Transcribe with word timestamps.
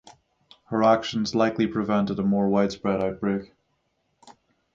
Her 0.69 0.81
actions 0.83 1.35
likely 1.35 1.67
prevented 1.67 2.17
a 2.17 2.23
more 2.23 2.49
widespread 2.49 3.03
outbreak. 3.03 3.53